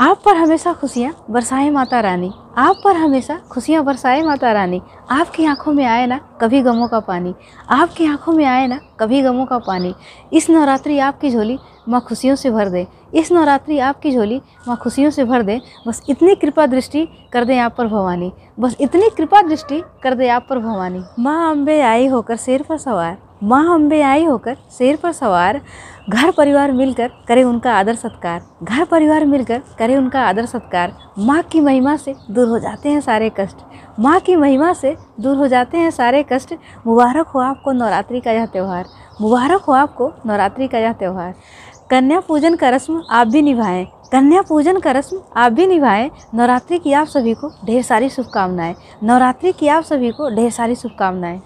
[0.00, 4.80] आप पर हमेशा खुशियाँ बरसाए माता रानी। आप पर हमेशा खुशियाँ बरसाए माता रानी।
[5.10, 7.34] आपकी आँखों में आए ना कभी गमों का पानी।
[7.70, 9.94] आपकी आँखों में आए ना कभी गमों का पानी।
[10.32, 11.58] इस नवरात्रि आपकी झोली
[11.88, 16.02] माँ खुशियों से भर दे। इस नवरात्रि आपकी झोली माँ खुशियों से भर दे। बस
[16.08, 20.46] इतनी कृपा दृष्टि कर दे आप पर भवानी। बस इतनी कृपा दृष्टि कर दे आप
[20.50, 25.12] पर भवानी। माँ अम्बे आई होकर शेर पर सवार। माँ अम्बे आई होकर, शेर पर
[25.12, 25.60] सवार,
[26.10, 31.42] घर परिवार मिलकर करे उनका आदर सत्कार। घर परिवार मिलकर करे उनका आदर सत्कार। माँ
[31.42, 33.56] की महिमा से दूर हो जाते हैं सारे कष्ट।
[34.00, 36.54] माँ की महिमा से दूर हो जाते हैं सारे कष्ट।
[36.86, 38.84] मुबारक हो आपको नवरात्रि का यह त्यौहार।
[39.20, 41.34] मुबारक हो आपको नवरात्रि का यह त्यौहार।
[41.90, 46.78] कन्या पूजन का रस्म आप भी निभाएँ। कन्या पूजन का रस्म आप भी निभाएँ। नवरात्रि
[46.78, 51.40] की आप सभी को ढेर सारी शुभकामनाएँ। नवरात्रि की आप सभी को ढेर सारी शुभकामनाएँ।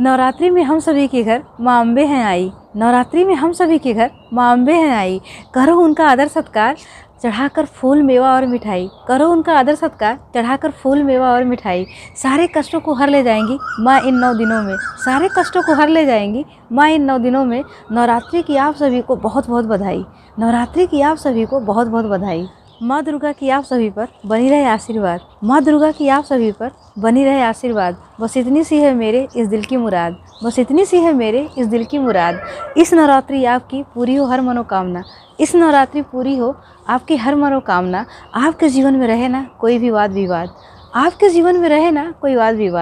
[0.00, 3.94] नवरात्रि में हम सभी के घर माँ अम्बे हैं आई। नवरात्रि में हम सभी के
[3.94, 5.20] घर माँ अम्बे हैं आई।
[5.54, 6.76] करो उनका आदर सत्कार,
[7.22, 12.48] चढ़ाकर फूल, मेवा और मिठाई। करो उनका आदर सत्कार, चढ़ाकर फूल, मेवा और मिठाई। सारे
[12.56, 16.06] कष्टों को हर ले जाएँगी माँ इन नौ दिनों में। सारे कष्टों को हर ले
[16.06, 20.04] जाएँगी माँ इन नौ दिनों में। नवरात्रि की आप सभी को बहुत बहुत बधाई।
[20.38, 22.46] नवरात्रि की आप सभी को बहुत बहुत बधाई।
[22.82, 26.70] माँ दुर्गा की आप सभी पर बनी रहे आशीर्वाद। माँ दुर्गा की आप सभी पर
[26.98, 30.96] बनी रहे आशीर्वाद। बस इतनी सी है मेरे इस दिल की मुराद। बस इतनी सी
[30.96, 32.40] है मेरे इस दिल की मुराद।
[32.76, 35.04] इस नवरात्रि आपकी पूरी हो हर मनोकामना।
[35.40, 36.54] इस नवरात्रि पूरी हो
[36.88, 40.48] आपकी हर मनोकामना। आपके जीवन में रहे ना कोई भी वाद विवाद
[40.94, 42.78] आपके जीवन में रहे ना कोई वाद विवाद